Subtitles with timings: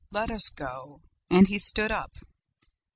[0.09, 0.99] Let us go.'"
[1.29, 2.11] "And he stood up.